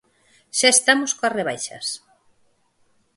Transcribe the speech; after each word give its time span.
Xa 0.57 0.69
estamos 0.75 1.11
coas 1.17 1.35
rebaixas. 1.39 1.87